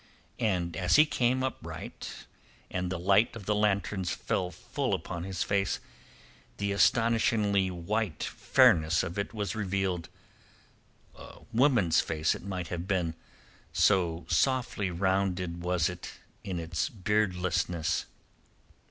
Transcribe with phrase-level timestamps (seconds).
[0.39, 2.25] And as he came upright
[2.71, 5.79] and the light of the lanterns fell full upon his face
[6.57, 10.05] the astonishingly white fairness of it was revealed—a
[11.53, 13.13] woman's face it might have been,
[13.73, 16.13] so softly rounded was it
[16.43, 18.07] in its beardlessness.